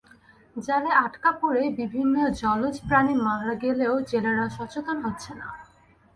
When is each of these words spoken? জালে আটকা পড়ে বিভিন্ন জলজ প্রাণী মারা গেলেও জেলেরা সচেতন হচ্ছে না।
জালে 0.55 0.91
আটকা 1.05 1.31
পড়ে 1.41 1.63
বিভিন্ন 1.79 2.15
জলজ 2.41 2.75
প্রাণী 2.87 3.13
মারা 3.25 3.53
গেলেও 3.63 3.93
জেলেরা 4.09 4.47
সচেতন 4.49 4.97
হচ্ছে 5.05 5.31
না। 5.33 5.47